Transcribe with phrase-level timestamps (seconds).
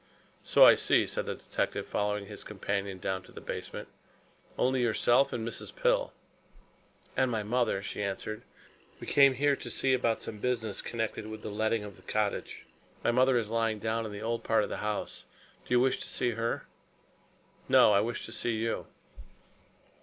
[0.43, 3.87] "So I see," said the detective, following his companion down to the basement,
[4.57, 5.75] "only yourself and Mrs.
[5.75, 6.11] Pill."
[7.15, 8.41] "And my mother," she answered.
[8.99, 12.65] "We came here to see about some business connected with the letting of the cottage.
[13.03, 15.25] My mother is lying down in the old part of the house.
[15.67, 16.65] Do you wish to see her?"
[17.69, 17.93] "No.
[17.93, 18.87] I wish to see you."